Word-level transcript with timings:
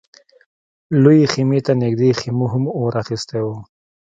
لويې 1.01 1.25
خيمې 1.33 1.59
ته 1.65 1.73
نږدې 1.83 2.09
خيمو 2.19 2.45
هم 2.53 2.63
اور 2.77 2.91
اخيستی 3.01 3.39
و. 3.43 3.47